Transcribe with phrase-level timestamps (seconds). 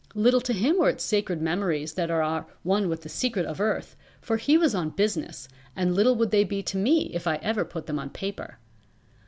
[0.15, 3.95] Little to him were its sacred memories that are one with the secret of earth,
[4.19, 7.63] for he was on business, and little would they be to me if I ever
[7.63, 8.57] put them on paper.